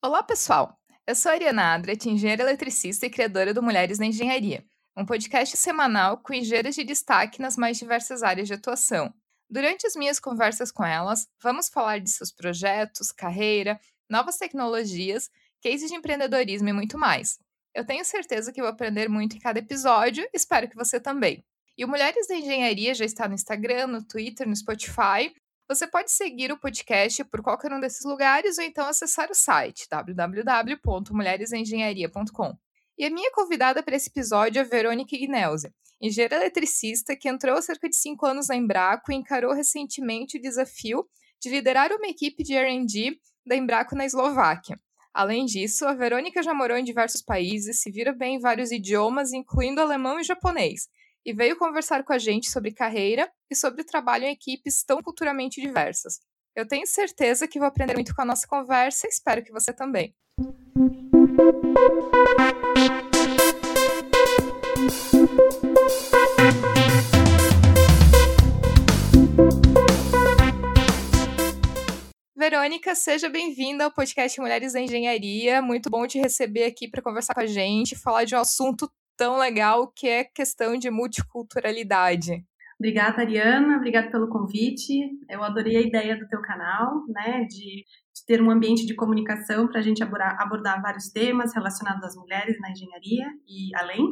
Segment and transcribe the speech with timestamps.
[0.00, 0.78] Olá, pessoal!
[1.08, 4.64] Eu sou a Ariana Adret, engenheira eletricista e criadora do Mulheres na Engenharia,
[4.96, 9.12] um podcast semanal com engenheiras de destaque nas mais diversas áreas de atuação.
[9.50, 13.76] Durante as minhas conversas com elas, vamos falar de seus projetos, carreira,
[14.08, 15.28] novas tecnologias,
[15.60, 17.36] cases de empreendedorismo e muito mais.
[17.74, 21.44] Eu tenho certeza que vou aprender muito em cada episódio, espero que você também.
[21.76, 25.34] E o Mulheres da Engenharia já está no Instagram, no Twitter, no Spotify
[25.68, 29.86] você pode seguir o podcast por qualquer um desses lugares ou então acessar o site
[29.90, 32.56] www.mulheresengenharia.com.
[32.96, 35.70] E a minha convidada para esse episódio é Verônica Ignelze,
[36.00, 40.40] engenheira eletricista que entrou há cerca de cinco anos na Embraco e encarou recentemente o
[40.40, 41.06] desafio
[41.40, 44.80] de liderar uma equipe de R&D da Embraco na Eslováquia.
[45.12, 49.32] Além disso, a Verônica já morou em diversos países, se vira bem em vários idiomas,
[49.32, 50.88] incluindo alemão e japonês,
[51.28, 55.02] e veio conversar com a gente sobre carreira e sobre o trabalho em equipes tão
[55.02, 56.20] culturalmente diversas.
[56.56, 59.70] Eu tenho certeza que vou aprender muito com a nossa conversa e espero que você
[59.70, 60.14] também.
[72.34, 75.60] Verônica, seja bem-vinda ao podcast Mulheres da Engenharia.
[75.60, 79.36] Muito bom te receber aqui para conversar com a gente, falar de um assunto tão
[79.36, 82.46] legal que é questão de multiculturalidade.
[82.78, 83.76] Obrigada, Ariana.
[83.76, 85.10] Obrigada pelo convite.
[85.28, 89.66] Eu adorei a ideia do teu canal, né, de, de ter um ambiente de comunicação
[89.66, 94.06] para a gente abordar, abordar vários temas relacionados às mulheres na engenharia e além.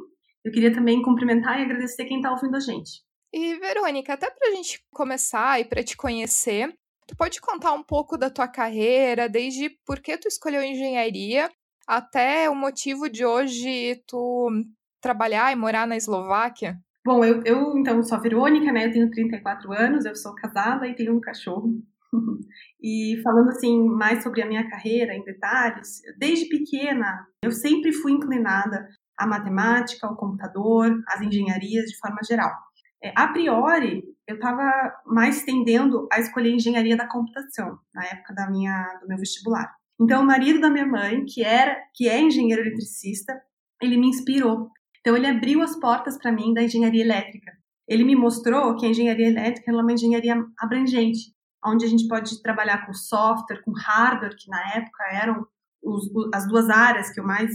[0.45, 3.03] Eu queria também cumprimentar e agradecer quem está ouvindo a gente.
[3.33, 6.77] E, Verônica, até para a gente começar e para te conhecer,
[7.07, 11.49] tu pode contar um pouco da tua carreira, desde por que tu escolheu engenharia
[11.87, 14.51] até o motivo de hoje tu
[15.01, 16.79] trabalhar e morar na Eslováquia?
[17.05, 18.87] Bom, eu, eu então sou a Verônica, né?
[18.87, 21.81] Eu tenho 34 anos, eu sou casada e tenho um cachorro.
[22.83, 28.13] e falando assim mais sobre a minha carreira em detalhes, desde pequena eu sempre fui
[28.13, 32.53] inclinada à matemática, ao computador, às engenharias de forma geral.
[33.03, 38.51] É, a priori, eu estava mais tendendo a escolher engenharia da computação na época da
[38.51, 39.73] minha do meu vestibular.
[40.01, 43.33] Então, o marido da minha mãe, que era que é engenheiro eletricista,
[43.81, 44.71] ele me inspirou
[45.07, 47.53] então, ele abriu as portas para mim da engenharia elétrica.
[47.87, 51.33] Ele me mostrou que a engenharia elétrica é uma engenharia abrangente,
[51.65, 55.47] onde a gente pode trabalhar com software, com hardware, que na época eram
[55.81, 57.53] os, as duas áreas que eu mais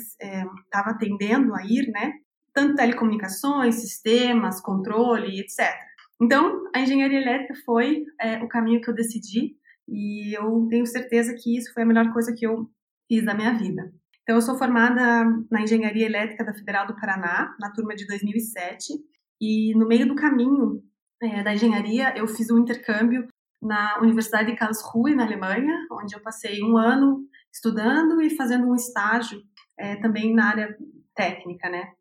[0.63, 2.13] estava é, atendendo a ir, né?
[2.53, 5.75] Tanto telecomunicações, sistemas, controle, etc.
[6.21, 9.57] Então, a engenharia elétrica foi é, o caminho que eu decidi
[9.89, 12.69] e eu tenho certeza que isso foi a melhor coisa que eu
[13.09, 13.91] fiz da minha vida.
[14.31, 18.93] Então, eu sou formada na Engenharia Elétrica da Federal do Paraná, na turma de 2007,
[19.41, 20.81] e no meio do caminho
[21.21, 23.27] é, da engenharia, eu fiz um intercâmbio
[23.61, 28.73] na Universidade de Karlsruhe, na Alemanha, onde eu passei um ano estudando e fazendo um
[28.73, 29.41] estágio
[29.77, 30.77] é, também na área
[31.13, 31.91] técnica, né?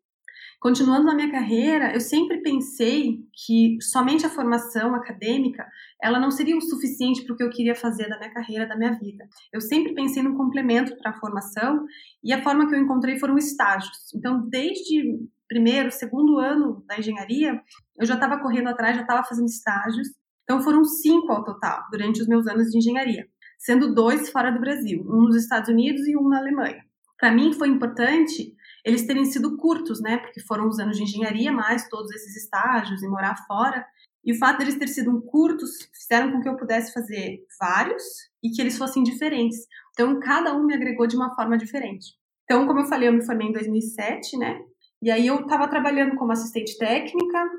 [0.61, 5.67] Continuando na minha carreira, eu sempre pensei que somente a formação acadêmica
[5.99, 8.77] ela não seria o suficiente para o que eu queria fazer da minha carreira, da
[8.77, 9.27] minha vida.
[9.51, 11.83] Eu sempre pensei no complemento para a formação
[12.23, 14.13] e a forma que eu encontrei foram estágios.
[14.15, 15.19] Então, desde
[15.49, 17.59] primeiro, segundo ano da engenharia,
[17.99, 20.09] eu já estava correndo atrás, já estava fazendo estágios.
[20.43, 23.27] Então, foram cinco ao total durante os meus anos de engenharia,
[23.57, 26.85] sendo dois fora do Brasil, um nos Estados Unidos e um na Alemanha.
[27.17, 28.55] Para mim, foi importante
[28.85, 30.17] eles terem sido curtos, né?
[30.17, 33.85] Porque foram os anos de engenharia, mais todos esses estágios e morar fora.
[34.23, 38.03] E o fato deles ter sido curtos fizeram com que eu pudesse fazer vários
[38.43, 39.57] e que eles fossem diferentes.
[39.91, 42.13] Então, cada um me agregou de uma forma diferente.
[42.43, 44.59] Então, como eu falei, eu me formei em 2007, né?
[45.01, 47.49] E aí eu estava trabalhando como assistente técnica.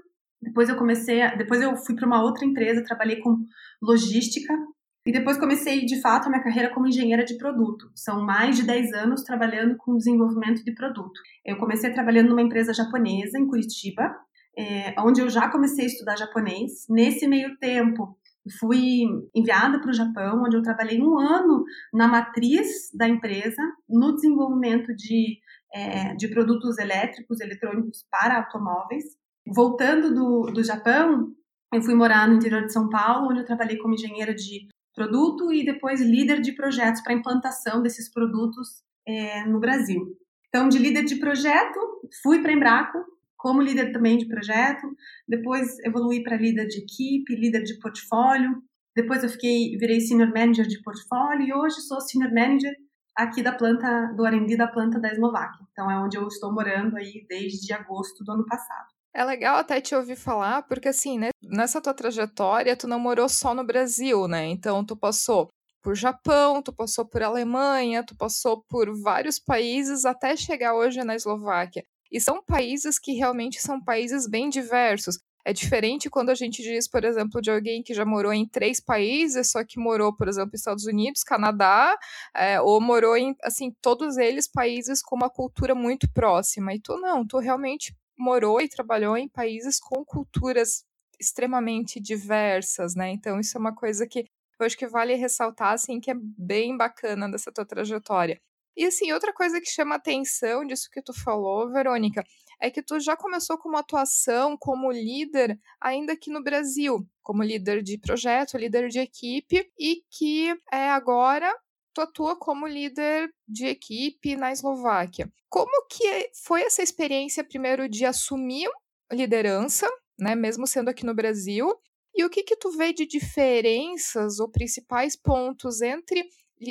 [0.41, 3.45] Depois eu comecei, a, depois eu fui para uma outra empresa, trabalhei com
[3.81, 4.57] logística
[5.05, 7.91] e depois comecei, de fato, a minha carreira como engenheira de produto.
[7.95, 11.21] São mais de 10 anos trabalhando com desenvolvimento de produto.
[11.45, 14.15] Eu comecei trabalhando numa empresa japonesa, em Curitiba,
[14.57, 16.87] é, onde eu já comecei a estudar japonês.
[16.89, 18.17] Nesse meio tempo,
[18.61, 19.03] fui
[19.35, 24.95] enviada para o Japão, onde eu trabalhei um ano na matriz da empresa, no desenvolvimento
[24.95, 25.39] de,
[25.75, 29.05] é, de produtos elétricos, eletrônicos para automóveis.
[29.47, 31.33] Voltando do, do Japão,
[31.75, 35.53] eu fui morar no interior de São Paulo, onde eu trabalhei como engenheira de produto
[35.53, 40.17] e depois líder de projetos para implantação desses produtos é, no Brasil.
[40.49, 41.79] Então, de líder de projeto,
[42.23, 42.99] fui para a Embraco
[43.37, 44.87] como líder também de projeto,
[45.27, 48.63] depois evoluí para líder de equipe, líder de portfólio,
[48.95, 52.73] depois eu fiquei, virei senior manager de portfólio e hoje sou senior manager
[53.17, 55.67] aqui da planta do R&D da planta da Eslováquia.
[55.73, 58.89] Então é onde eu estou morando aí desde agosto do ano passado.
[59.15, 63.29] É legal até te ouvir falar, porque assim, né, nessa tua trajetória, tu não morou
[63.29, 64.47] só no Brasil, né?
[64.47, 65.49] Então tu passou
[65.83, 71.15] por Japão, tu passou por Alemanha, tu passou por vários países até chegar hoje na
[71.15, 71.85] Eslováquia.
[72.11, 75.19] E são países que realmente são países bem diversos.
[75.45, 78.81] É diferente quando a gente diz, por exemplo, de alguém que já morou em três
[78.81, 81.99] países, só que morou, por exemplo, Estados Unidos, Canadá,
[82.35, 86.73] é, ou morou em, assim, todos eles países com uma cultura muito próxima.
[86.75, 87.93] E tu não, tu realmente
[88.23, 90.85] morou e trabalhou em países com culturas
[91.21, 93.11] extremamente diversas, né?
[93.11, 94.25] Então isso é uma coisa que
[94.59, 98.41] eu acho que vale ressaltar, assim, que é bem bacana dessa tua trajetória.
[98.77, 102.25] E assim, outra coisa que chama atenção disso que tu falou, Verônica,
[102.61, 107.43] é que tu já começou com uma atuação como líder ainda aqui no Brasil, como
[107.43, 111.53] líder de projeto, líder de equipe, e que é agora
[111.93, 115.31] tu atua como líder de equipe na Eslováquia.
[115.49, 118.69] Como que foi essa experiência primeiro de assumir
[119.13, 119.87] liderança,
[120.19, 121.73] né, mesmo sendo aqui no Brasil,
[122.15, 126.25] e o que que tu vê de diferenças ou principais pontos entre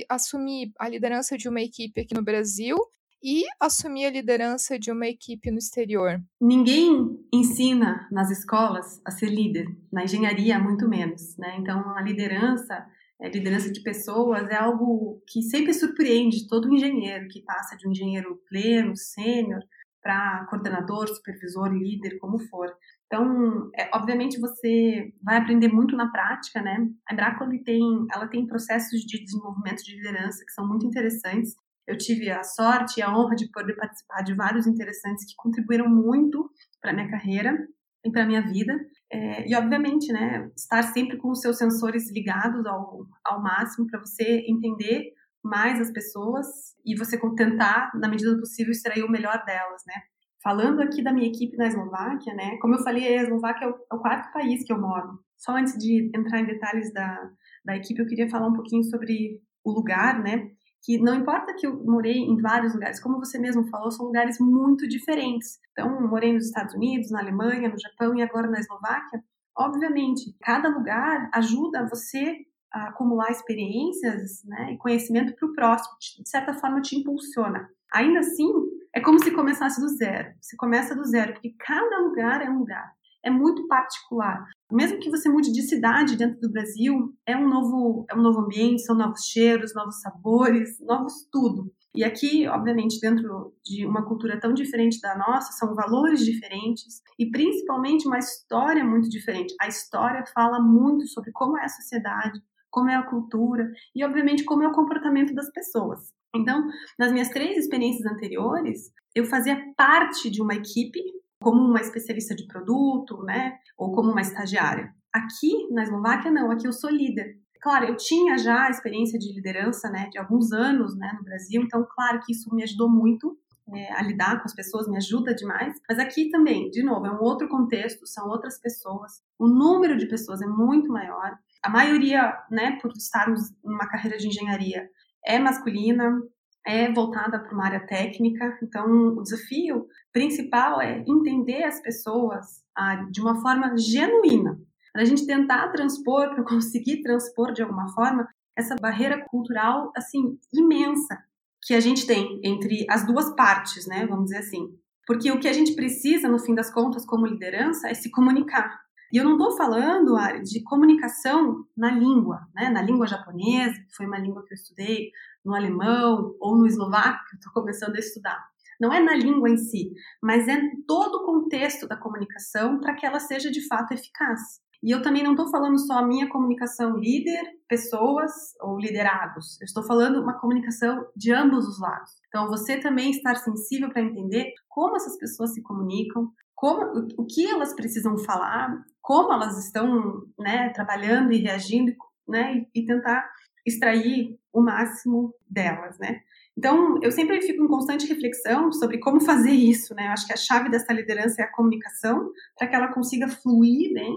[0.10, 2.78] assumir a liderança de uma equipe aqui no Brasil
[3.24, 6.20] e assumir a liderança de uma equipe no exterior?
[6.40, 11.56] Ninguém ensina nas escolas a ser líder, na engenharia muito menos, né?
[11.60, 12.86] Então a liderança,
[13.30, 18.42] liderança de pessoas é algo que sempre surpreende todo engenheiro que passa de um engenheiro
[18.50, 19.62] pleno, sênior,
[20.02, 22.68] para coordenador, supervisor, líder, como for.
[23.06, 26.88] Então, é, obviamente você vai aprender muito na prática, né?
[27.08, 27.82] A Embraco tem,
[28.12, 31.54] ela tem processos de desenvolvimento de liderança que são muito interessantes.
[31.86, 35.90] Eu tive a sorte e a honra de poder participar de vários interessantes que contribuíram
[35.90, 36.50] muito
[36.82, 37.56] para minha carreira
[38.04, 38.74] e para minha vida.
[39.12, 44.00] É, e obviamente, né, estar sempre com os seus sensores ligados ao, ao máximo para
[44.00, 45.12] você entender
[45.44, 46.48] mais as pessoas
[46.86, 49.96] e você tentar, na medida do possível, extrair o melhor delas, né?
[50.42, 52.58] Falando aqui da minha equipe na Eslováquia, né?
[52.62, 55.20] Como eu falei, a Eslováquia é o, é o quarto país que eu moro.
[55.38, 57.30] Só antes de entrar em detalhes da,
[57.66, 60.50] da equipe, eu queria falar um pouquinho sobre o lugar, né?
[60.84, 64.40] Que não importa que eu morei em vários lugares, como você mesmo falou, são lugares
[64.40, 65.60] muito diferentes.
[65.72, 69.24] Então, morei nos Estados Unidos, na Alemanha, no Japão e agora na Eslováquia.
[69.56, 76.30] Obviamente, cada lugar ajuda você a acumular experiências né, e conhecimento para o próximo, de
[76.30, 77.70] certa forma te impulsiona.
[77.94, 78.50] Ainda assim,
[78.94, 80.34] é como se começasse do zero.
[80.42, 82.94] Se começa do zero, porque cada lugar é um lugar.
[83.24, 84.48] É muito particular.
[84.72, 88.40] Mesmo que você mude de cidade dentro do Brasil, é um novo, é um novo
[88.42, 91.72] ambiente, são novos cheiros, novos sabores, novos tudo.
[91.94, 97.30] E aqui, obviamente, dentro de uma cultura tão diferente da nossa, são valores diferentes e
[97.30, 99.54] principalmente uma história muito diferente.
[99.60, 102.40] A história fala muito sobre como é a sociedade,
[102.70, 106.14] como é a cultura e, obviamente, como é o comportamento das pessoas.
[106.34, 106.66] Então,
[106.98, 111.00] nas minhas três experiências anteriores, eu fazia parte de uma equipe,
[111.42, 114.94] como uma especialista de produto, né, ou como uma estagiária.
[115.12, 117.38] Aqui na Eslováquia, não, aqui eu sou líder.
[117.62, 121.62] Claro, eu tinha já a experiência de liderança, né, de alguns anos, né, no Brasil,
[121.62, 123.38] então, claro que isso me ajudou muito
[123.74, 125.80] é, a lidar com as pessoas, me ajuda demais.
[125.88, 130.08] Mas aqui também, de novo, é um outro contexto, são outras pessoas, o número de
[130.08, 131.38] pessoas é muito maior.
[131.64, 134.90] A maioria, né, por estarmos numa carreira de engenharia,
[135.26, 136.20] é masculina,
[136.66, 138.58] é voltada para uma área técnica.
[138.62, 138.88] Então,
[139.18, 144.60] o desafio principal é entender as pessoas ah, de uma forma genuína.
[144.94, 148.28] Para a gente tentar transpor, para conseguir transpor de alguma forma,
[148.58, 151.18] essa barreira cultural, assim, imensa
[151.64, 154.06] que a gente tem entre as duas partes, né?
[154.08, 154.68] Vamos dizer assim.
[155.06, 158.80] Porque o que a gente precisa, no fim das contas, como liderança, é se comunicar.
[159.12, 162.70] E eu não estou falando, de comunicação na língua, né?
[162.70, 165.12] na língua japonesa, que foi uma língua que eu estudei,
[165.44, 168.40] no alemão ou no eslovaco, que eu estou começando a estudar.
[168.80, 169.92] Não é na língua em si,
[170.24, 174.40] mas é todo o contexto da comunicação para que ela seja de fato eficaz.
[174.84, 177.40] E eu também não estou falando só a minha comunicação líder,
[177.70, 179.62] pessoas ou liderados.
[179.62, 182.14] Eu estou falando uma comunicação de ambos os lados.
[182.28, 187.48] Então, você também estar sensível para entender como essas pessoas se comunicam, como, o que
[187.48, 191.92] elas precisam falar, como elas estão né, trabalhando e reagindo,
[192.28, 193.28] né, e, tentar
[193.66, 196.22] extrair o máximo delas, né?
[196.56, 200.06] Então, eu sempre fico em constante reflexão sobre como fazer isso, né?
[200.06, 203.92] Eu acho que a chave dessa liderança é a comunicação, para que ela consiga fluir
[203.96, 204.16] bem.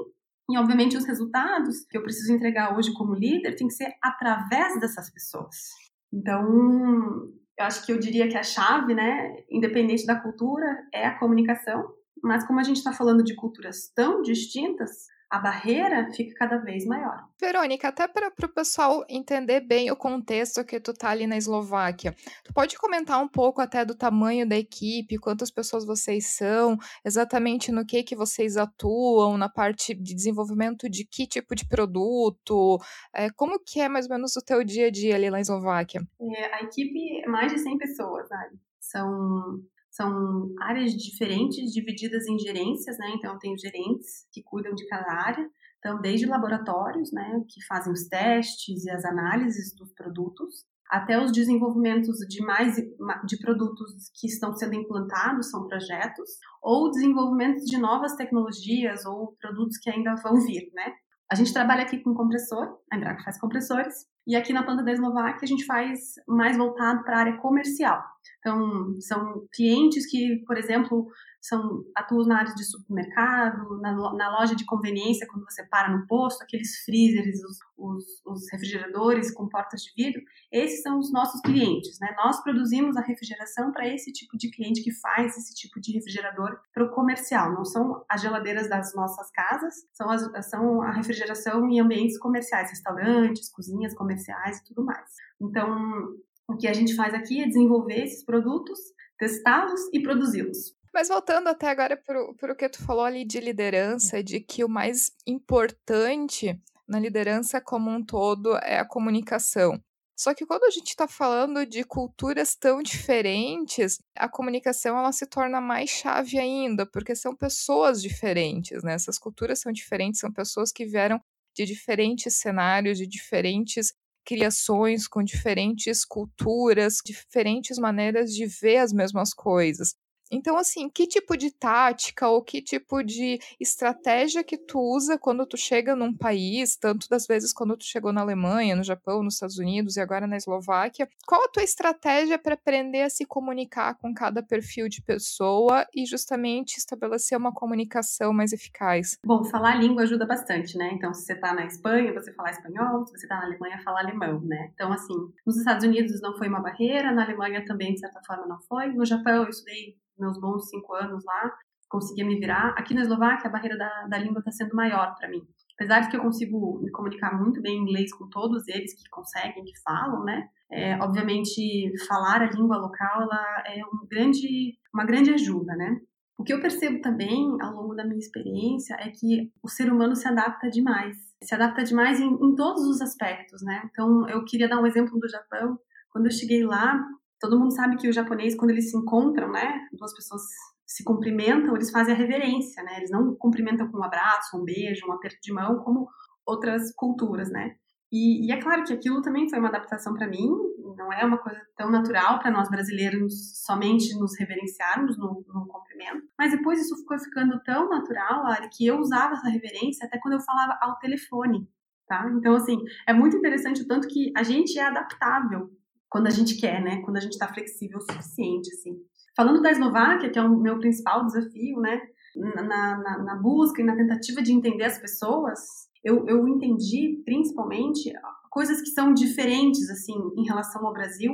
[0.51, 4.79] E, obviamente, os resultados que eu preciso entregar hoje como líder tem que ser através
[4.79, 5.71] dessas pessoas.
[6.13, 11.19] Então, eu acho que eu diria que a chave, né, independente da cultura, é a
[11.19, 11.91] comunicação
[12.25, 16.87] mas como a gente está falando de culturas tão distintas, a barreira fica cada vez
[16.87, 17.29] maior.
[17.41, 22.15] Verônica, até para o pessoal entender bem o contexto que tu tá ali na Eslováquia,
[22.45, 27.71] tu pode comentar um pouco até do tamanho da equipe, quantas pessoas vocês são, exatamente
[27.71, 32.79] no que que vocês atuam, na parte de desenvolvimento de que tipo de produto,
[33.13, 36.01] é, como que é mais ou menos o teu dia a dia ali na Eslováquia?
[36.21, 38.57] É, a equipe é mais de 100 pessoas, sabe?
[38.81, 39.61] São
[39.95, 43.13] são áreas diferentes, divididas em gerências, né?
[43.17, 45.49] Então, tenho gerentes que cuidam de cada área.
[45.79, 51.31] Então, desde laboratórios, né, que fazem os testes e as análises dos produtos, até os
[51.31, 56.29] desenvolvimentos de mais de produtos que estão sendo implantados, são projetos,
[56.63, 60.93] ou desenvolvimentos de novas tecnologias ou produtos que ainda vão vir, né?
[61.31, 64.93] A gente trabalha aqui com compressor, a Embraco faz compressores, e aqui na planta da
[64.93, 68.03] Eslováquia a gente faz mais voltado para a área comercial.
[68.39, 71.07] Então, são clientes que, por exemplo,
[71.45, 76.07] são atuam na área de supermercado, na, na, loja de conveniência, quando você para no
[76.07, 81.43] posto, aqueles freezers, os, os, os, refrigeradores com portas de vidro, esses são os nossos
[81.43, 82.15] clientes, né?
[82.17, 86.59] Nós produzimos a refrigeração para esse tipo de cliente que faz esse tipo de refrigerador
[86.73, 91.69] para o comercial, não são as geladeiras das nossas casas, são, as, são a refrigeração
[91.69, 95.11] em ambientes comerciais, restaurantes, cozinhas comerciais e tudo mais.
[95.39, 96.15] Então,
[96.49, 98.79] o que a gente faz aqui é desenvolver esses produtos,
[99.19, 100.75] testá-los e produzi-los.
[100.95, 104.69] Mas voltando até agora para o que tu falou ali de liderança, de que o
[104.69, 109.83] mais importante na liderança como um todo é a comunicação.
[110.17, 115.27] Só que quando a gente está falando de culturas tão diferentes, a comunicação ela se
[115.27, 118.95] torna mais chave ainda, porque são pessoas diferentes, né?
[118.95, 121.21] Essas culturas são diferentes, são pessoas que vieram
[121.57, 123.93] de diferentes cenários, de diferentes
[124.25, 129.97] criações, com diferentes culturas, diferentes maneiras de ver as mesmas coisas.
[130.31, 135.47] Então, assim, que tipo de tática ou que tipo de estratégia que tu usa quando
[135.47, 139.35] tu chega num país, tanto das vezes quando tu chegou na Alemanha, no Japão, nos
[139.35, 143.95] Estados Unidos e agora na Eslováquia, qual a tua estratégia para aprender a se comunicar
[143.99, 149.19] com cada perfil de pessoa e justamente estabelecer uma comunicação mais eficaz?
[149.25, 150.91] Bom, falar a língua ajuda bastante, né?
[150.93, 154.01] Então, se você está na Espanha, você fala espanhol, se você está na Alemanha, fala
[154.01, 154.71] alemão, né?
[154.75, 155.15] Então, assim,
[155.47, 158.89] nos Estados Unidos não foi uma barreira, na Alemanha também, de certa forma, não foi.
[158.89, 161.53] No Japão, eu estudei meus bons cinco anos lá,
[161.89, 162.75] conseguia me virar.
[162.77, 165.43] Aqui na Eslováquia, a barreira da, da língua está sendo maior para mim.
[165.75, 169.09] Apesar de que eu consigo me comunicar muito bem em inglês com todos eles que
[169.11, 170.49] conseguem, que falam, né?
[170.71, 176.01] É, obviamente, falar a língua local ela é um grande, uma grande ajuda, né?
[176.37, 180.17] O que eu percebo também ao longo da minha experiência é que o ser humano
[180.17, 181.17] se adapta demais.
[181.43, 183.89] Se adapta demais em, em todos os aspectos, né?
[183.91, 185.79] Então, eu queria dar um exemplo do Japão.
[186.11, 187.01] Quando eu cheguei lá,
[187.45, 190.41] Todo mundo sabe que o japonês, quando eles se encontram, né, duas pessoas
[190.87, 192.97] se cumprimentam, eles fazem a reverência, né?
[192.97, 196.09] Eles não cumprimentam com um abraço, um beijo, um aperto de mão, como
[196.47, 197.75] outras culturas, né?
[198.11, 200.49] E, e é claro que aquilo também foi uma adaptação para mim,
[200.97, 206.27] não é uma coisa tão natural para nós brasileiros somente nos reverenciarmos no, no cumprimento,
[206.39, 210.35] mas depois isso ficou ficando tão natural, Ari, que eu usava essa reverência até quando
[210.35, 211.69] eu falava ao telefone,
[212.09, 212.27] tá?
[212.39, 215.71] Então, assim, é muito interessante o tanto que a gente é adaptável
[216.15, 217.03] quando a gente quer, né?
[217.03, 218.97] Quando a gente está flexível o suficiente, assim.
[219.37, 222.01] Falando da Eslováquia, que é o meu principal desafio, né?
[222.37, 225.59] Na, na, na busca e na tentativa de entender as pessoas,
[226.05, 228.13] eu, eu entendi principalmente
[228.49, 231.33] coisas que são diferentes, assim, em relação ao Brasil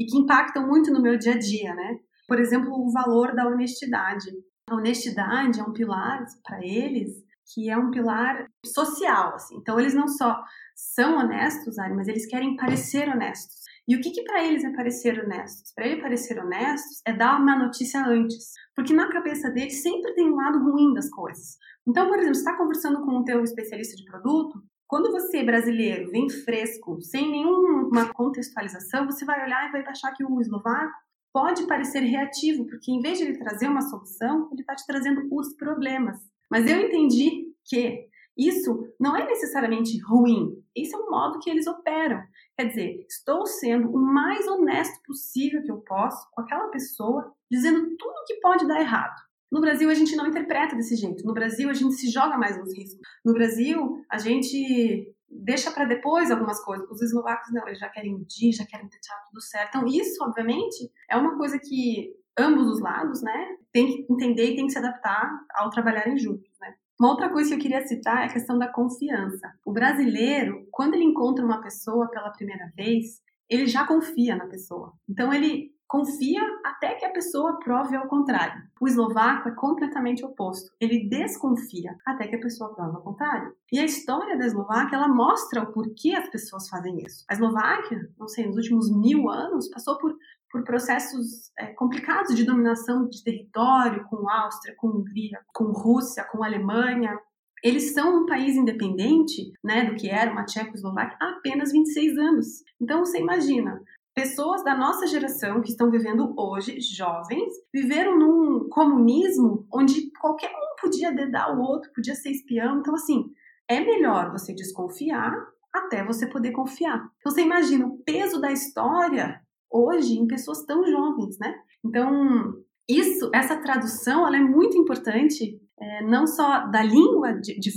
[0.00, 1.98] e que impactam muito no meu dia a dia, né?
[2.26, 4.30] Por exemplo, o valor da honestidade.
[4.70, 7.22] A honestidade é um pilar para eles
[7.52, 9.56] que é um pilar social, assim.
[9.58, 10.42] Então eles não só
[10.74, 13.62] são honestos, mas eles querem parecer honestos.
[13.88, 15.72] E o que, que para eles é parecer honestos?
[15.74, 18.52] Para ele parecer honestos é dar uma notícia antes.
[18.76, 21.56] Porque na cabeça deles sempre tem um lado ruim das coisas.
[21.86, 24.62] Então, por exemplo, está conversando com o teu especialista de produto,
[24.92, 30.22] quando você, brasileiro, vem fresco, sem nenhuma contextualização, você vai olhar e vai achar que
[30.22, 30.92] o eslovaco
[31.32, 35.26] pode parecer reativo, porque em vez de ele trazer uma solução, ele está te trazendo
[35.32, 36.18] os problemas.
[36.50, 41.66] Mas eu entendi que isso não é necessariamente ruim, esse é o modo que eles
[41.66, 42.22] operam.
[42.56, 47.96] Quer dizer, estou sendo o mais honesto possível que eu posso com aquela pessoa, dizendo
[47.96, 49.20] tudo que pode dar errado.
[49.50, 51.26] No Brasil, a gente não interpreta desse jeito.
[51.26, 53.06] No Brasil, a gente se joga mais nos riscos.
[53.22, 56.88] No Brasil, a gente deixa para depois algumas coisas.
[56.90, 59.76] Os eslovacos, não, eles já querem medir, já querem deixar tudo certo.
[59.76, 64.56] Então, isso, obviamente, é uma coisa que ambos os lados, né, tem que entender e
[64.56, 66.74] tem que se adaptar ao trabalharem juntos, né.
[67.02, 69.52] Uma outra coisa que eu queria citar é a questão da confiança.
[69.66, 74.92] O brasileiro, quando ele encontra uma pessoa pela primeira vez, ele já confia na pessoa.
[75.08, 78.62] Então ele confia até que a pessoa prove ao contrário.
[78.80, 80.70] O eslovaco é completamente oposto.
[80.80, 83.52] Ele desconfia até que a pessoa prove ao contrário.
[83.72, 87.24] E a história da Eslováquia, ela mostra o porquê as pessoas fazem isso.
[87.28, 90.16] A Eslováquia, não sei, nos últimos mil anos, passou por
[90.52, 96.44] por processos é, complicados de dominação de território com Áustria, com Hungria, com Rússia, com
[96.44, 97.18] Alemanha.
[97.64, 102.46] Eles são um país independente, né, do que era uma Tchecoslováquia há apenas 26 anos.
[102.78, 103.80] Então você imagina,
[104.14, 110.80] pessoas da nossa geração que estão vivendo hoje, jovens, viveram num comunismo onde qualquer um
[110.80, 112.80] podia dedar o outro, podia ser espião.
[112.80, 113.32] Então assim,
[113.68, 115.32] é melhor você desconfiar
[115.72, 116.98] até você poder confiar.
[117.18, 119.40] Então você imagina o peso da história
[119.72, 121.54] hoje em pessoas tão jovens, né?
[121.84, 122.54] Então,
[122.88, 127.70] isso, essa tradução, ela é muito importante, é, não só da língua, de, de,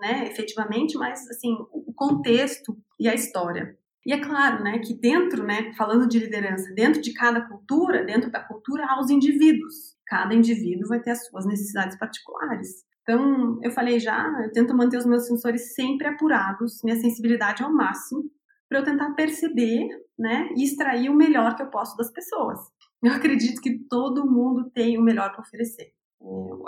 [0.00, 3.76] né, efetivamente, mas, assim, o contexto e a história.
[4.04, 8.30] E é claro, né, que dentro, né, falando de liderança, dentro de cada cultura, dentro
[8.30, 9.94] da cultura, há os indivíduos.
[10.06, 12.84] Cada indivíduo vai ter as suas necessidades particulares.
[13.02, 17.72] Então, eu falei já, eu tento manter os meus sensores sempre apurados, minha sensibilidade ao
[17.72, 18.24] máximo,
[18.70, 22.60] para eu tentar perceber, né, e extrair o melhor que eu posso das pessoas.
[23.02, 25.92] Eu acredito que todo mundo tem o melhor para oferecer.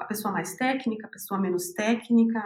[0.00, 2.40] A pessoa mais técnica, a pessoa menos técnica,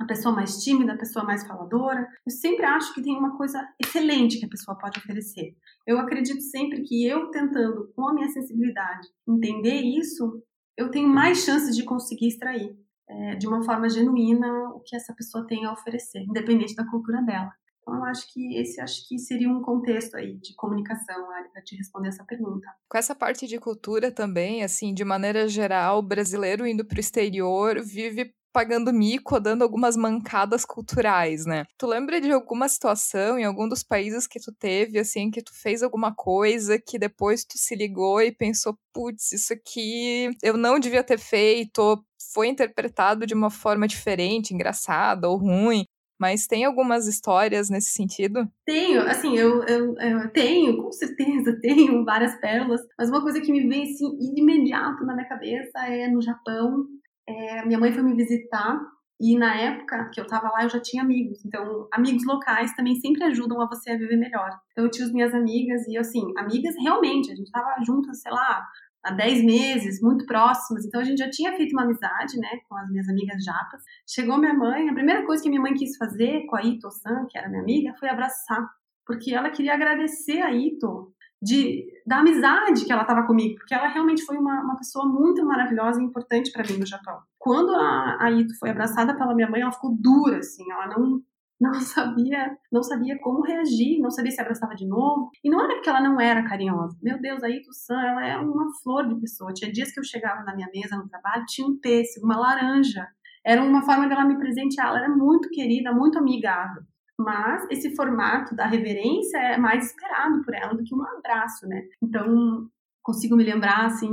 [0.00, 2.08] a pessoa mais tímida, a pessoa mais faladora.
[2.26, 5.54] Eu sempre acho que tem uma coisa excelente que a pessoa pode oferecer.
[5.86, 10.42] Eu acredito sempre que eu tentando, com a minha sensibilidade, entender isso,
[10.76, 12.76] eu tenho mais chances de conseguir extrair
[13.08, 17.22] é, de uma forma genuína o que essa pessoa tem a oferecer, independente da cultura
[17.22, 17.52] dela.
[17.88, 21.74] Então, acho que esse acho que seria um contexto aí de comunicação, Ari, para te
[21.74, 22.68] responder essa pergunta.
[22.88, 27.00] Com essa parte de cultura também, assim, de maneira geral, o brasileiro indo para o
[27.00, 31.64] exterior vive pagando mico, dando algumas mancadas culturais, né?
[31.78, 35.54] Tu lembra de alguma situação em algum dos países que tu teve, assim, que tu
[35.54, 40.78] fez alguma coisa que depois tu se ligou e pensou, putz, isso aqui eu não
[40.78, 45.84] devia ter feito, foi interpretado de uma forma diferente, engraçada ou ruim,
[46.18, 48.48] mas tem algumas histórias nesse sentido?
[48.66, 53.52] Tenho, assim, eu, eu, eu, tenho, com certeza, tenho várias pérolas, mas uma coisa que
[53.52, 56.86] me vem assim imediato na minha cabeça é no Japão.
[57.28, 58.80] É, minha mãe foi me visitar
[59.20, 61.44] e na época que eu tava lá eu já tinha amigos.
[61.44, 64.50] Então, amigos locais também sempre ajudam a você a viver melhor.
[64.72, 68.32] Então, eu tinha as minhas amigas e assim, amigas realmente, a gente tava juntas, sei
[68.32, 68.64] lá,
[69.04, 72.76] há 10 meses, muito próximas, então a gente já tinha feito uma amizade, né, com
[72.76, 73.82] as minhas amigas japas.
[74.06, 77.38] Chegou minha mãe, a primeira coisa que minha mãe quis fazer com a Ito-san, que
[77.38, 78.68] era minha amiga, foi abraçar,
[79.06, 83.88] porque ela queria agradecer a Ito de, da amizade que ela estava comigo, porque ela
[83.88, 87.20] realmente foi uma, uma pessoa muito maravilhosa e importante para mim no Japão.
[87.38, 91.22] Quando a, a Ito foi abraçada pela minha mãe, ela ficou dura, assim, ela não
[91.60, 95.30] não sabia, não sabia como reagir, não sabia se abraçava de novo.
[95.42, 96.96] E não era porque ela não era carinhosa.
[97.02, 99.52] Meu Deus, a Ito-san, ela é uma flor de pessoa.
[99.52, 103.08] Tinha dias que eu chegava na minha mesa no trabalho, tinha um pêssego, uma laranja.
[103.44, 104.88] Era uma forma dela me presentear.
[104.88, 106.82] Ela era muito querida, muito amigável.
[107.18, 111.82] Mas esse formato da reverência é mais esperado por ela do que um abraço, né?
[112.00, 112.68] Então,
[113.02, 114.08] consigo me lembrar, assim,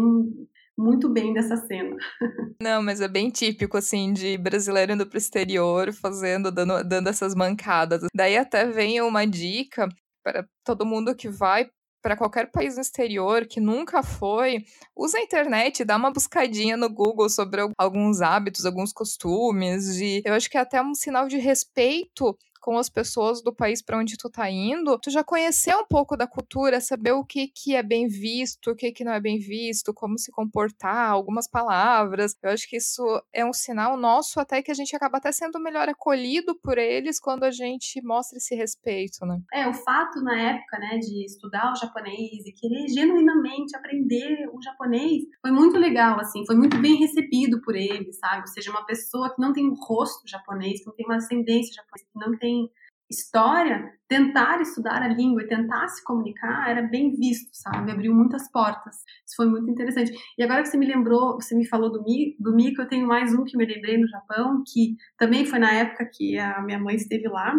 [0.77, 1.95] muito bem dessa cena.
[2.61, 7.35] Não, mas é bem típico, assim, de brasileiro indo pro exterior, fazendo, dando, dando essas
[7.35, 8.01] mancadas.
[8.13, 9.87] Daí até vem uma dica
[10.23, 11.69] para todo mundo que vai
[12.01, 14.63] para qualquer país no exterior que nunca foi,
[14.95, 20.35] usa a internet, dá uma buscadinha no Google sobre alguns hábitos, alguns costumes, de eu
[20.35, 24.17] acho que é até um sinal de respeito com as pessoas do país para onde
[24.17, 27.83] tu tá indo, tu já conhecer um pouco da cultura, saber o que que é
[27.83, 32.35] bem visto, o que que não é bem visto, como se comportar, algumas palavras.
[32.41, 35.59] Eu acho que isso é um sinal nosso até que a gente acaba até sendo
[35.59, 39.39] melhor acolhido por eles quando a gente mostra esse respeito, né?
[39.53, 44.59] É, o fato na época, né, de estudar o japonês e querer genuinamente aprender o
[44.59, 48.41] japonês foi muito legal, assim, foi muito bem recebido por eles, sabe?
[48.41, 51.75] Ou seja, uma pessoa que não tem um rosto japonês, que não tem uma ascendência
[51.75, 52.54] japonesa, que não tem
[53.09, 57.91] história, tentar estudar a língua e tentar se comunicar era bem visto, sabe?
[57.91, 58.95] Abriu muitas portas.
[59.25, 60.11] Isso foi muito interessante.
[60.37, 63.07] E agora que você me lembrou, você me falou do, Mi, do Mico, eu tenho
[63.07, 66.79] mais um que me lembrei no Japão, que também foi na época que a minha
[66.79, 67.53] mãe esteve lá.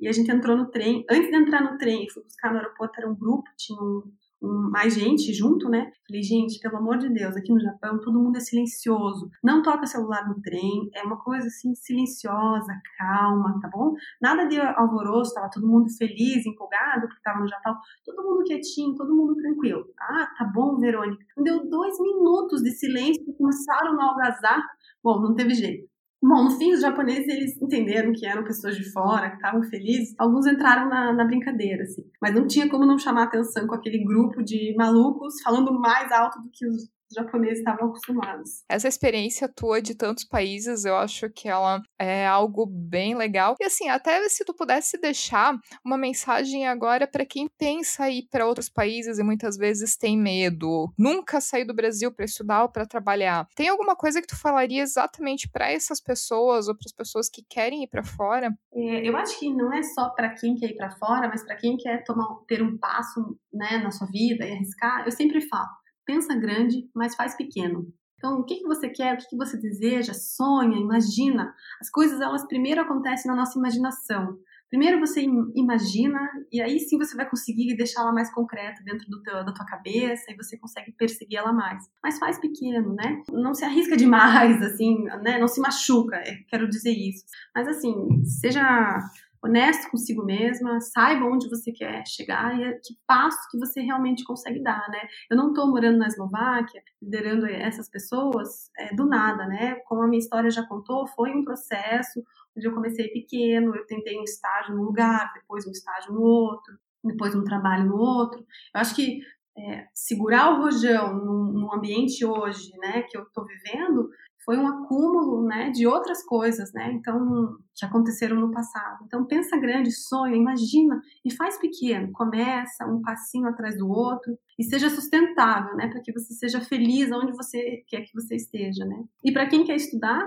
[0.00, 1.04] E a gente entrou no trem.
[1.10, 4.02] Antes de entrar no trem, fui buscar no aeroporto, era um grupo, tinha um,
[4.42, 5.90] um, mais gente junto, né?
[6.06, 9.30] Falei, gente, pelo amor de Deus, aqui no Japão todo mundo é silencioso.
[9.42, 13.94] Não toca celular no trem, é uma coisa assim silenciosa, calma, tá bom?
[14.20, 17.76] Nada de alvoroço, tava todo mundo feliz, empolgado, porque tava no Japão.
[18.04, 19.84] Todo mundo quietinho, todo mundo tranquilo.
[20.00, 21.24] Ah, tá bom, Verônica.
[21.36, 24.62] Deu dois minutos de silêncio, começaram a algazar.
[25.02, 25.97] Bom, não teve jeito.
[26.20, 30.14] Bom, no fim, os japoneses eles entenderam que eram pessoas de fora, que estavam felizes.
[30.18, 32.02] Alguns entraram na, na, brincadeira, assim.
[32.20, 36.42] Mas não tinha como não chamar atenção com aquele grupo de malucos falando mais alto
[36.42, 38.64] do que os, os japoneses estavam acostumados.
[38.68, 43.56] Essa experiência tua de tantos países, eu acho que ela é algo bem legal.
[43.60, 48.46] E assim, até se tu pudesse deixar uma mensagem agora para quem pensa ir para
[48.46, 52.86] outros países e muitas vezes tem medo, nunca sair do Brasil para estudar ou para
[52.86, 53.46] trabalhar.
[53.54, 57.42] Tem alguma coisa que tu falaria exatamente para essas pessoas ou para as pessoas que
[57.48, 58.52] querem ir para fora?
[58.72, 61.56] É, eu acho que não é só para quem quer ir para fora, mas para
[61.56, 65.04] quem quer tomar ter um passo, né, na sua vida e arriscar.
[65.04, 65.68] Eu sempre falo
[66.08, 67.86] pensa grande, mas faz pequeno.
[68.16, 71.54] Então, o que, que você quer, o que, que você deseja, sonha, imagina.
[71.80, 74.38] As coisas, elas primeiro acontecem na nossa imaginação.
[74.70, 75.22] Primeiro você
[75.54, 76.18] imagina
[76.52, 80.30] e aí sim você vai conseguir deixá-la mais concreta dentro do teu, da tua cabeça
[80.30, 81.84] e você consegue perseguir ela mais.
[82.02, 83.22] Mas faz pequeno, né?
[83.30, 85.38] Não se arrisca demais, assim, né?
[85.38, 87.24] Não se machuca, é, quero dizer isso.
[87.54, 87.94] Mas assim,
[88.24, 88.98] seja
[89.42, 94.62] honesto consigo mesma, saiba onde você quer chegar e que passo que você realmente consegue
[94.62, 95.00] dar, né?
[95.30, 99.76] Eu não estou morando na Eslováquia, liderando essas pessoas é, do nada, né?
[99.86, 102.22] Como a minha história já contou, foi um processo
[102.56, 106.76] onde eu comecei pequeno, eu tentei um estágio num lugar, depois um estágio no outro,
[107.04, 108.40] depois um trabalho no outro.
[108.40, 109.20] Eu acho que
[109.56, 114.08] é, segurar o rojão num, num ambiente hoje, né, que eu estou vivendo,
[114.48, 119.04] foi um acúmulo, né, de outras coisas, né, então, que aconteceram no passado.
[119.04, 122.10] Então, pensa grande, sonha, imagina e faz pequeno.
[122.12, 127.12] Começa um passinho atrás do outro e seja sustentável, né, para que você seja feliz
[127.12, 129.04] onde você quer que você esteja, né.
[129.22, 130.26] E para quem quer estudar,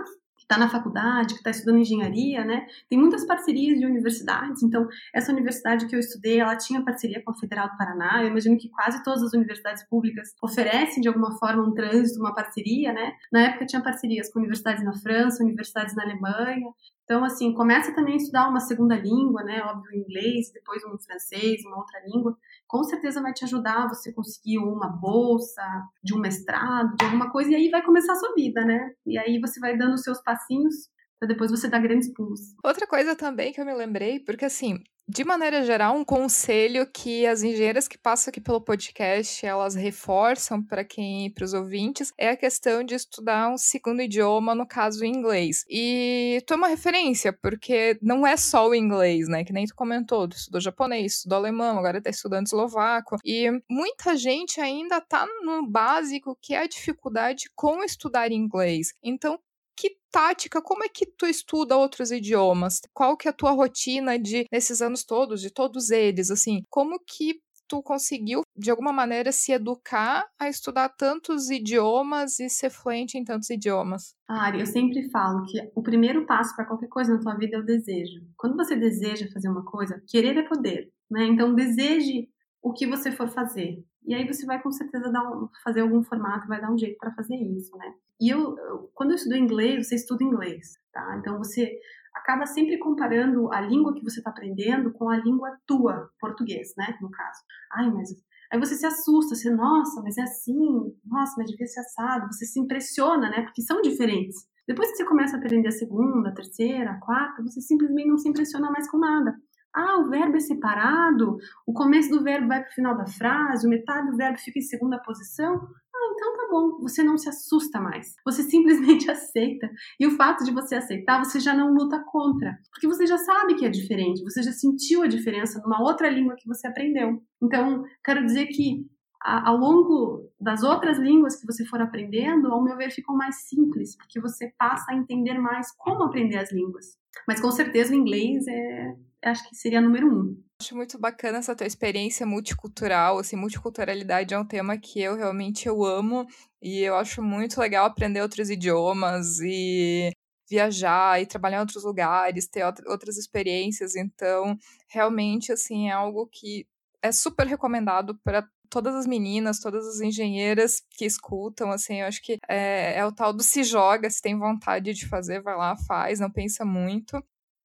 [0.51, 2.67] está na faculdade, que está estudando engenharia, né?
[2.89, 4.61] Tem muitas parcerias de universidades.
[4.61, 8.21] Então, essa universidade que eu estudei, ela tinha parceria com a Federal do Paraná.
[8.21, 12.35] Eu imagino que quase todas as universidades públicas oferecem de alguma forma um trânsito, uma
[12.35, 13.13] parceria, né?
[13.31, 16.67] Na época tinha parcerias com universidades na França, universidades na Alemanha.
[17.11, 19.61] Então, assim, começa também a estudar uma segunda língua, né?
[19.65, 22.37] Óbvio, inglês, depois um francês, uma outra língua.
[22.65, 25.61] Com certeza vai te ajudar você conseguir uma bolsa,
[26.01, 28.93] de um mestrado, de alguma coisa, e aí vai começar a sua vida, né?
[29.05, 30.73] E aí você vai dando os seus passinhos
[31.19, 32.39] para depois você dar grandes pulos.
[32.63, 37.25] Outra coisa também que eu me lembrei, porque assim, de maneira geral, um conselho que
[37.25, 42.29] as engenheiras que passam aqui pelo podcast, elas reforçam para quem, para os ouvintes, é
[42.29, 45.65] a questão de estudar um segundo idioma, no caso o inglês.
[45.69, 49.43] E tu é uma referência, porque não é só o inglês, né?
[49.43, 53.17] Que nem tu comentou, tu estudou japonês, estudou alemão, agora tá estudando eslovaco.
[53.25, 58.93] E muita gente ainda tá no básico, que é a dificuldade com estudar inglês.
[59.03, 59.39] Então,
[59.81, 62.81] que tática, como é que tu estuda outros idiomas?
[62.93, 66.61] Qual que é a tua rotina de nesses anos todos, de todos eles, assim?
[66.69, 72.69] Como que tu conseguiu de alguma maneira se educar a estudar tantos idiomas e ser
[72.69, 74.13] fluente em tantos idiomas?
[74.29, 77.59] Ari, eu sempre falo que o primeiro passo para qualquer coisa na tua vida é
[77.59, 78.21] o desejo.
[78.37, 81.25] Quando você deseja fazer uma coisa, querer é poder, né?
[81.25, 82.29] Então deseje
[82.61, 83.83] o que você for fazer.
[84.05, 86.97] E aí você vai com certeza dar um, fazer algum formato, vai dar um jeito
[86.97, 87.93] para fazer isso, né?
[88.19, 88.55] E eu,
[88.93, 91.17] quando eu estudo inglês, você estuda inglês, tá?
[91.19, 91.71] Então você
[92.13, 96.97] acaba sempre comparando a língua que você está aprendendo com a língua tua, português, né?
[97.01, 97.39] No caso.
[97.71, 98.09] Ai, mas
[98.51, 102.31] aí você se assusta, você, nossa, mas é assim, nossa, mas devia ser assado.
[102.31, 103.43] Você se impressiona, né?
[103.43, 104.35] Porque são diferentes.
[104.67, 108.17] Depois que você começa a aprender a segunda, a terceira, a quarta, você simplesmente não
[108.17, 109.35] se impressiona mais com nada.
[109.73, 113.65] Ah, o verbo é separado, o começo do verbo vai para o final da frase,
[113.65, 115.55] o metade do verbo fica em segunda posição.
[115.55, 118.15] Ah, então tá bom, você não se assusta mais.
[118.25, 119.69] Você simplesmente aceita.
[119.99, 122.57] E o fato de você aceitar, você já não luta contra.
[122.71, 126.35] Porque você já sabe que é diferente, você já sentiu a diferença numa outra língua
[126.37, 127.21] que você aprendeu.
[127.41, 128.85] Então, quero dizer que
[129.23, 133.95] ao longo das outras línguas que você for aprendendo, ao meu ver, ficam mais simples,
[133.95, 136.97] porque você passa a entender mais como aprender as línguas.
[137.27, 140.43] Mas com certeza o inglês é, acho que seria número um.
[140.59, 145.67] Acho muito bacana essa tua experiência multicultural, assim, multiculturalidade é um tema que eu realmente
[145.67, 146.25] eu amo
[146.61, 150.11] e eu acho muito legal aprender outros idiomas e
[150.49, 154.57] viajar e trabalhar em outros lugares, ter outras experiências, então
[154.89, 156.67] realmente assim é algo que
[157.01, 162.21] é super recomendado para todas as meninas, todas as engenheiras que escutam, assim, eu acho
[162.21, 165.75] que é, é o tal do se joga, se tem vontade de fazer, vai lá,
[165.75, 167.21] faz, não pensa muito.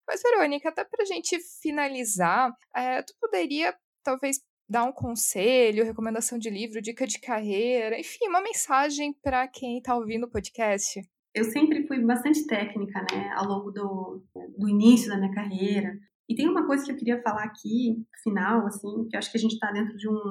[0.06, 4.38] Mas, Verônica, até para a gente finalizar, é, tu poderia talvez
[4.68, 9.96] dar um conselho, recomendação de livro, dica de carreira, enfim, uma mensagem para quem está
[9.96, 11.00] ouvindo o podcast?
[11.34, 14.24] Eu sempre fui bastante técnica, né, ao longo do,
[14.58, 15.96] do início da minha carreira.
[16.28, 19.38] E tem uma coisa que eu queria falar aqui, final, assim, que eu acho que
[19.38, 20.22] a gente está dentro de um,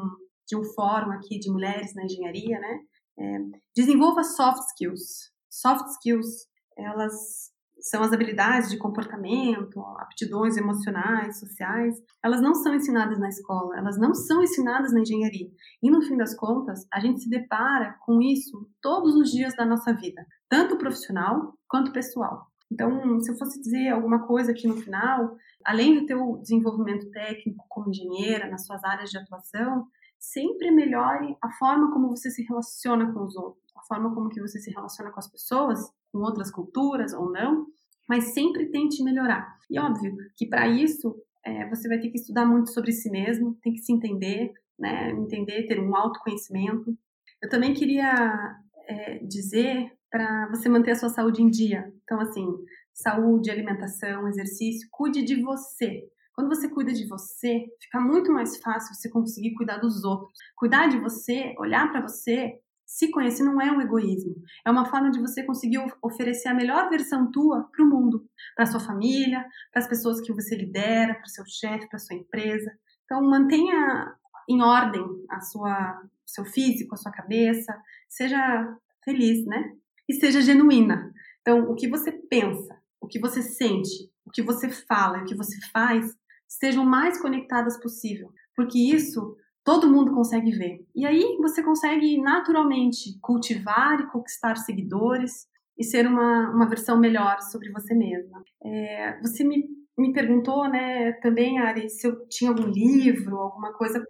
[0.48, 2.80] de um fórum aqui de mulheres na engenharia, né?
[3.18, 3.38] É,
[3.74, 5.32] desenvolva soft skills.
[5.50, 7.52] Soft skills, elas
[7.86, 13.96] são as habilidades de comportamento, aptidões emocionais, sociais, elas não são ensinadas na escola, elas
[13.96, 15.52] não são ensinadas na engenharia.
[15.84, 19.64] E no fim das contas, a gente se depara com isso todos os dias da
[19.64, 22.48] nossa vida, tanto profissional quanto pessoal.
[22.72, 27.64] Então, se eu fosse dizer alguma coisa aqui no final, além do teu desenvolvimento técnico
[27.70, 29.86] como engenheira nas suas áreas de atuação,
[30.18, 34.42] sempre melhore a forma como você se relaciona com os outros, a forma como que
[34.42, 35.80] você se relaciona com as pessoas,
[36.16, 37.68] com outras culturas ou não,
[38.08, 39.46] mas sempre tente melhorar.
[39.70, 41.14] E óbvio que para isso
[41.46, 45.12] é, você vai ter que estudar muito sobre si mesmo, tem que se entender, né,
[45.12, 46.98] entender, ter um autoconhecimento.
[47.44, 48.56] Eu também queria
[48.88, 51.92] é, dizer para você manter a sua saúde em dia.
[52.04, 52.48] Então, assim,
[52.94, 56.08] saúde, alimentação, exercício, cuide de você.
[56.34, 60.38] Quando você cuida de você, fica muito mais fácil você conseguir cuidar dos outros.
[60.56, 62.54] Cuidar de você, olhar para você,
[62.86, 64.36] se conhecer não é um egoísmo.
[64.66, 68.66] É uma forma de você conseguir oferecer a melhor versão tua para o mundo, para
[68.66, 72.72] sua família, para as pessoas que você lidera, para o seu chefe, para sua empresa.
[73.06, 74.16] Então mantenha
[74.48, 79.72] em ordem a sua seu físico, a sua cabeça, seja feliz, né?
[80.10, 81.14] E seja genuína.
[81.42, 85.36] Então, o que você pensa, o que você sente, o que você fala, o que
[85.36, 86.12] você faz,
[86.48, 90.86] estejam mais conectadas possível, porque isso todo mundo consegue ver.
[90.96, 95.48] E aí você consegue naturalmente cultivar e conquistar seguidores
[95.78, 98.44] e ser uma, uma versão melhor sobre você mesma.
[98.64, 99.66] É, você me,
[99.98, 104.02] me perguntou, né, também, Ari, se eu tinha algum livro, alguma coisa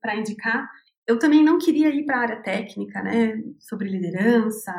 [0.00, 0.66] para indicar
[1.10, 4.72] eu também não queria ir para a área técnica, né, sobre liderança,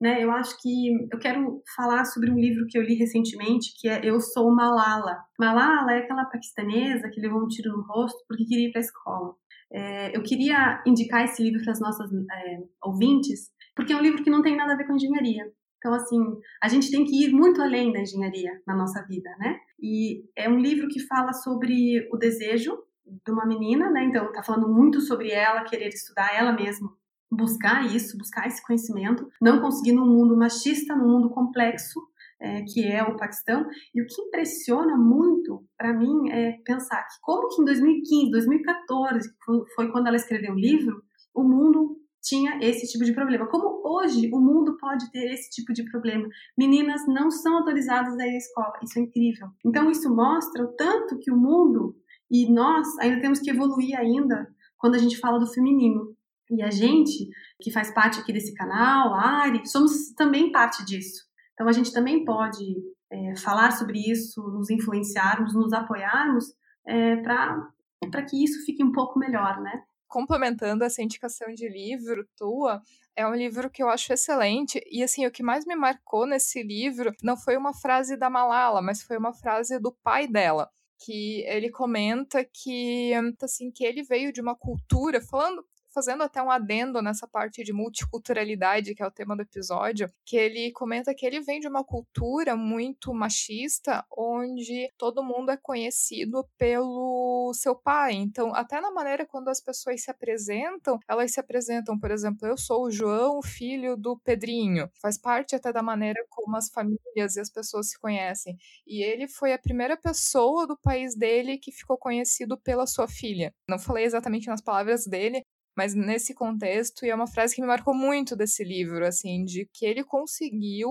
[0.00, 3.86] né, eu acho que eu quero falar sobre um livro que eu li recentemente, que
[3.86, 5.18] é Eu Sou Malala.
[5.38, 8.84] Malala é aquela paquistanesa que levou um tiro no rosto porque queria ir para a
[8.84, 9.34] escola.
[9.74, 14.22] É, eu queria indicar esse livro para as nossas é, ouvintes, porque é um livro
[14.22, 15.52] que não tem nada a ver com engenharia.
[15.78, 16.18] Então, assim,
[16.62, 19.58] a gente tem que ir muito além da engenharia na nossa vida, né?
[19.78, 24.04] E é um livro que fala sobre o desejo de uma menina, né?
[24.04, 26.90] Então, tá falando muito sobre ela querer estudar ela mesma,
[27.30, 32.00] buscar isso, buscar esse conhecimento, não conseguir num mundo machista, num mundo complexo,
[32.40, 33.66] é, que é o Paquistão.
[33.94, 39.30] E o que impressiona muito para mim é pensar que como que em 2015, 2014,
[39.74, 41.02] foi quando ela escreveu o livro,
[41.34, 43.46] o mundo tinha esse tipo de problema.
[43.46, 46.26] Como hoje o mundo pode ter esse tipo de problema?
[46.56, 48.72] Meninas não são autorizadas a ir à escola.
[48.82, 49.48] Isso é incrível.
[49.64, 51.94] Então isso mostra o tanto que o mundo
[52.30, 56.16] e nós ainda temos que evoluir ainda quando a gente fala do feminino.
[56.50, 57.28] E a gente,
[57.60, 61.24] que faz parte aqui desse canal, a Ari, somos também parte disso.
[61.54, 62.64] Então a gente também pode
[63.10, 66.52] é, falar sobre isso, nos influenciarmos, nos apoiarmos
[66.86, 69.82] é, para que isso fique um pouco melhor, né?
[70.08, 72.82] Complementando essa indicação de livro tua,
[73.16, 74.80] é um livro que eu acho excelente.
[74.90, 78.82] E assim, o que mais me marcou nesse livro não foi uma frase da Malala,
[78.82, 80.70] mas foi uma frase do pai dela
[81.04, 83.12] que ele comenta que
[83.42, 85.64] assim que ele veio de uma cultura falando
[85.94, 90.36] fazendo até um adendo nessa parte de multiculturalidade, que é o tema do episódio, que
[90.36, 96.44] ele comenta que ele vem de uma cultura muito machista, onde todo mundo é conhecido
[96.58, 98.14] pelo seu pai.
[98.14, 102.58] Então, até na maneira quando as pessoas se apresentam, elas se apresentam, por exemplo, eu
[102.58, 104.90] sou o João, filho do Pedrinho.
[105.00, 108.56] Faz parte até da maneira como as famílias e as pessoas se conhecem.
[108.86, 113.54] E ele foi a primeira pessoa do país dele que ficou conhecido pela sua filha.
[113.68, 115.44] Não falei exatamente nas palavras dele,
[115.76, 119.68] mas nesse contexto, e é uma frase que me marcou muito desse livro, assim, de
[119.72, 120.90] que ele conseguiu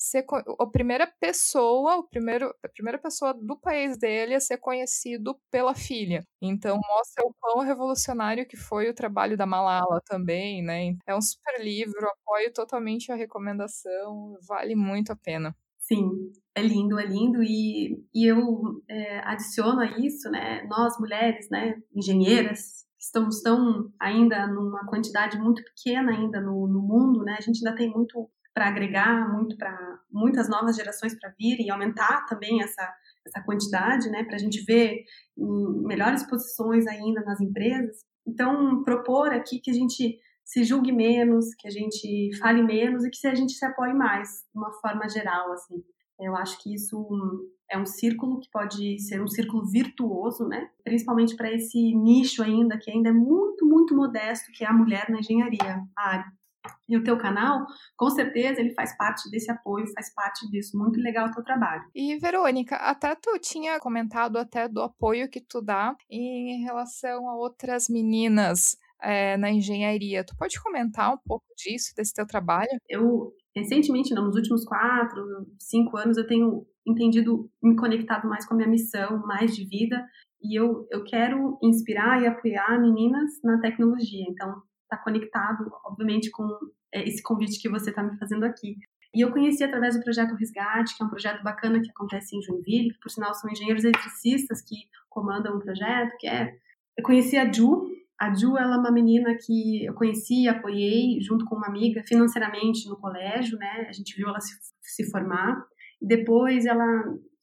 [0.00, 0.24] ser
[0.58, 5.74] a primeira pessoa, o primeiro, a primeira pessoa do país dele a ser conhecido pela
[5.74, 6.26] filha.
[6.40, 10.96] Então mostra o quão revolucionário que foi o trabalho da Malala também, né?
[11.06, 15.54] É um super livro, apoio totalmente a recomendação, vale muito a pena.
[15.78, 20.62] Sim, é lindo, é lindo e, e eu é, adiciono a isso, né?
[20.64, 21.74] Nós mulheres, né?
[21.94, 27.36] Engenheiras, estamos tão ainda numa quantidade muito pequena ainda no, no mundo, né?
[27.38, 31.70] A gente ainda tem muito para agregar, muito para muitas novas gerações para vir e
[31.70, 32.92] aumentar também essa
[33.26, 34.24] essa quantidade, né?
[34.24, 35.04] Para a gente ver
[35.36, 37.98] em melhores posições ainda nas empresas.
[38.26, 43.10] Então, propor aqui que a gente se julgue menos, que a gente fale menos e
[43.10, 45.82] que a gente se apoie mais, de uma forma geral, assim.
[46.18, 46.98] Eu acho que isso
[47.70, 50.68] é um círculo que pode ser um círculo virtuoso, né?
[50.82, 55.08] Principalmente para esse nicho ainda, que ainda é muito, muito modesto, que é a mulher
[55.08, 56.32] na engenharia, a área.
[56.88, 57.64] E o teu canal,
[57.96, 60.76] com certeza, ele faz parte desse apoio, faz parte disso.
[60.76, 61.82] Muito legal o teu trabalho.
[61.94, 67.36] E, Verônica, até tu tinha comentado até do apoio que tu dá em relação a
[67.36, 70.24] outras meninas é, na engenharia.
[70.24, 72.68] Tu pode comentar um pouco disso, desse teu trabalho?
[72.88, 78.56] Eu, recentemente, nos últimos quatro, cinco anos, eu tenho entendido, me conectado mais com a
[78.56, 80.04] minha missão, mais de vida,
[80.42, 84.24] e eu, eu quero inspirar e apoiar meninas na tecnologia.
[84.28, 86.46] Então, está conectado, obviamente, com
[86.92, 88.76] é, esse convite que você está me fazendo aqui.
[89.14, 92.42] E eu conheci através do projeto Resgate, que é um projeto bacana que acontece em
[92.42, 94.76] Joinville, que por sinal são engenheiros eletricistas que
[95.08, 96.54] comandam o projeto, que é...
[96.96, 97.86] Eu conheci a Ju,
[98.20, 102.88] a Ju, ela é uma menina que eu conheci, apoiei junto com uma amiga financeiramente
[102.88, 103.86] no colégio, né?
[103.88, 105.56] A gente viu ela se, se formar.
[106.00, 106.86] Depois ela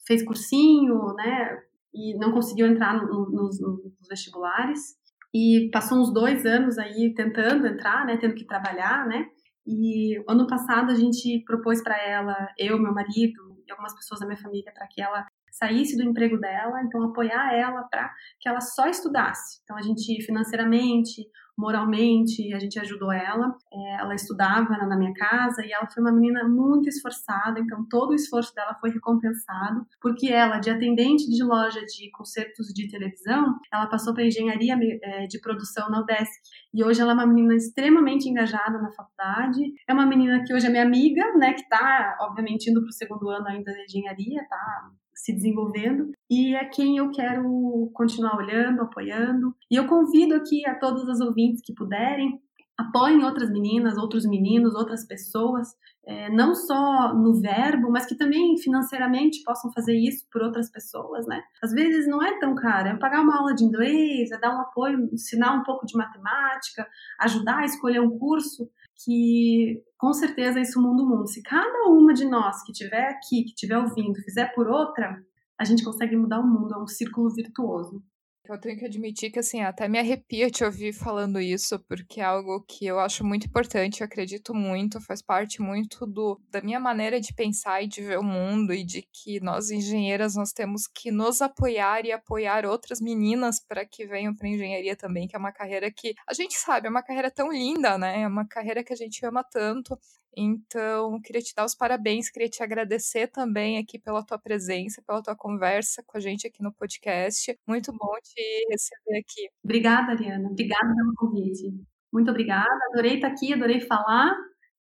[0.06, 1.58] fez cursinho, né?
[1.94, 4.96] E não conseguiu entrar no, no, nos, nos vestibulares.
[5.34, 8.18] E passou uns dois anos aí tentando entrar, né?
[8.18, 9.28] Tendo que trabalhar, né?
[9.66, 14.26] E ano passado a gente propôs para ela, eu, meu marido e algumas pessoas da
[14.26, 18.62] minha família, para que ela saísse do emprego dela, então apoiar ela para que ela
[18.62, 19.60] só estudasse.
[19.64, 23.56] Então a gente financeiramente, moralmente, a gente ajudou ela.
[23.74, 28.12] É, ela estudava na minha casa e ela foi uma menina muito esforçada, então todo
[28.12, 33.56] o esforço dela foi recompensado, porque ela, de atendente de loja de concertos de televisão,
[33.74, 36.32] ela passou para engenharia é, de produção na UDESC.
[36.74, 39.62] E hoje ela é uma menina extremamente engajada na faculdade.
[39.88, 42.94] É uma menina que hoje é minha amiga, né, que está, obviamente, indo para o
[42.94, 48.82] segundo ano ainda de engenharia, tá se desenvolvendo e é quem eu quero continuar olhando,
[48.82, 49.56] apoiando.
[49.70, 52.40] E eu convido aqui a todas as ouvintes que puderem
[52.78, 55.68] apoiem outras meninas, outros meninos, outras pessoas,
[56.06, 61.26] é, não só no verbo, mas que também financeiramente possam fazer isso por outras pessoas,
[61.26, 61.42] né?
[61.62, 64.62] Às vezes não é tão caro, é pagar uma aula de inglês, é dar um
[64.62, 66.88] apoio, ensinar um pouco de matemática,
[67.20, 68.70] ajudar a escolher um curso
[69.04, 71.28] que com certeza isso muda o mundo.
[71.28, 75.24] Se cada uma de nós que estiver aqui, que estiver ouvindo, fizer por outra,
[75.60, 78.04] a gente consegue mudar o mundo, é um círculo virtuoso.
[78.50, 82.24] Eu tenho que admitir que, assim, até me arrepia te ouvir falando isso, porque é
[82.24, 86.80] algo que eu acho muito importante, eu acredito muito, faz parte muito do, da minha
[86.80, 90.88] maneira de pensar e de ver o mundo, e de que nós, engenheiras, nós temos
[90.88, 95.40] que nos apoiar e apoiar outras meninas para que venham para engenharia também, que é
[95.40, 98.22] uma carreira que a gente sabe, é uma carreira tão linda, né?
[98.22, 100.00] É uma carreira que a gente ama tanto.
[100.40, 105.24] Então, queria te dar os parabéns, queria te agradecer também aqui pela tua presença, pela
[105.24, 107.58] tua conversa com a gente aqui no podcast.
[107.68, 109.50] Muito bom te receber aqui.
[109.64, 110.48] Obrigada, Ariana.
[110.50, 111.74] Obrigada pelo convite.
[112.14, 112.70] Muito obrigada.
[112.92, 114.32] Adorei estar aqui, adorei falar.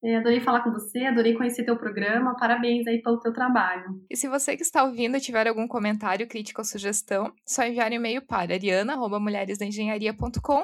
[0.04, 2.38] É, adorei falar com você, adorei conhecer teu programa.
[2.38, 4.00] Parabéns aí pelo teu trabalho.
[4.12, 7.96] E se você que está ouvindo tiver algum comentário, crítica ou sugestão, só enviar um
[7.96, 10.63] e-mail para ariana@mulheresdaengenharia.com